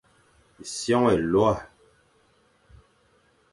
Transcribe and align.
Sioñ 0.75 1.03
élôa, 1.13 1.53